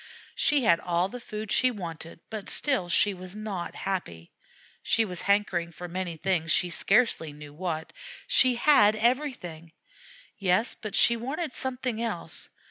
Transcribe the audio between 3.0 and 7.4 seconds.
was not happy. She was hankering for many things, she scarcely